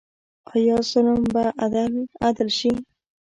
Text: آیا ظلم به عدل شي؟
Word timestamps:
آیا 0.55 0.77
ظلم 0.89 1.19
به 1.33 1.43
عدل 2.27 2.47
شي؟ 2.57 2.71